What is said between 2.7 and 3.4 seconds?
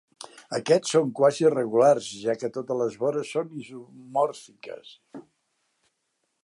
les vores